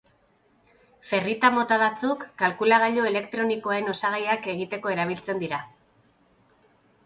Ferrita-mota 1.09 1.77
batzuk 1.83 2.25
kalkulagailu 2.43 3.05
elektronikoen 3.11 3.95
osagaiak 3.95 4.51
egiteko 4.57 4.97
erabiltzen 4.99 5.43
dira. 5.47 5.65